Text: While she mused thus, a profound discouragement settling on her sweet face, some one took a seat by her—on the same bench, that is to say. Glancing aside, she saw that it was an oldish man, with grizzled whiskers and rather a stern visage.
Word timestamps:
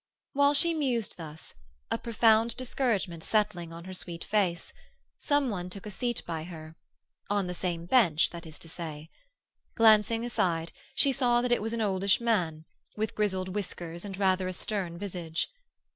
While 0.33 0.55
she 0.55 0.73
mused 0.73 1.17
thus, 1.17 1.53
a 1.91 1.99
profound 1.99 2.57
discouragement 2.57 3.23
settling 3.23 3.71
on 3.71 3.83
her 3.83 3.93
sweet 3.93 4.23
face, 4.23 4.73
some 5.19 5.51
one 5.51 5.69
took 5.69 5.85
a 5.85 5.91
seat 5.91 6.23
by 6.25 6.43
her—on 6.45 7.45
the 7.45 7.53
same 7.53 7.85
bench, 7.85 8.31
that 8.31 8.47
is 8.47 8.57
to 8.57 8.67
say. 8.67 9.11
Glancing 9.75 10.25
aside, 10.25 10.71
she 10.95 11.11
saw 11.11 11.43
that 11.43 11.51
it 11.51 11.61
was 11.61 11.73
an 11.73 11.81
oldish 11.81 12.19
man, 12.19 12.65
with 12.97 13.13
grizzled 13.13 13.49
whiskers 13.53 14.03
and 14.03 14.17
rather 14.17 14.47
a 14.47 14.53
stern 14.53 14.97
visage. 14.97 15.49